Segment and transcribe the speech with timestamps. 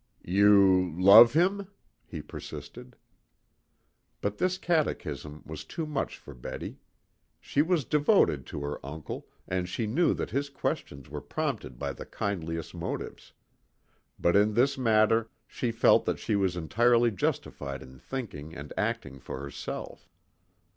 [0.25, 1.67] "You love him?"
[2.07, 2.95] he persisted.
[4.19, 6.79] But this catechism was too much for Betty.
[7.39, 11.93] She was devoted to her uncle, and she knew that his questions were prompted by
[11.93, 13.33] the kindliest motives.
[14.17, 19.19] But in this matter she felt that she was entirely justified in thinking and acting
[19.19, 20.09] for herself.